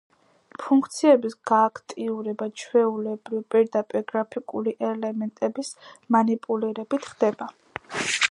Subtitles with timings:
[0.61, 5.71] ფუნქციების გააქტიურება, ჩვეულებრივ, პირდაპირ გრაფიკული ელემენტების
[6.17, 7.51] მანიპულირებით ხდება.